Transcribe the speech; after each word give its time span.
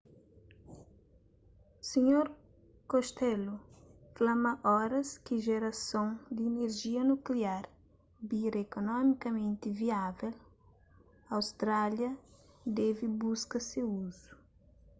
sr 1.89 2.27
costello 2.91 3.55
fla 4.15 4.33
ma 4.43 4.53
oras 4.83 5.09
ki 5.25 5.35
jerason 5.45 6.09
di 6.35 6.41
inerjia 6.49 7.01
nukliar 7.11 7.63
bira 8.29 8.57
ekonomikamenti 8.67 9.67
viável 9.81 10.35
austrália 11.37 12.11
debe 12.77 13.05
buska 13.19 13.57
se 13.69 13.79
uzu 14.01 14.29